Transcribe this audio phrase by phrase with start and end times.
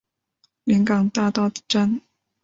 [0.63, 2.01] 临港大道站